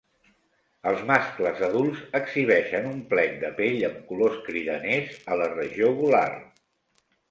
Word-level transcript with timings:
Els 0.91 1.03
mascles 1.11 1.61
adults 1.67 2.01
exhibeixen 2.21 2.89
un 2.95 3.05
plec 3.13 3.39
de 3.45 3.55
pell 3.63 3.89
amb 3.93 4.03
colors 4.11 4.43
cridaners 4.51 5.25
a 5.37 5.43
la 5.45 5.55
regió 5.57 5.97
gular. 6.05 6.29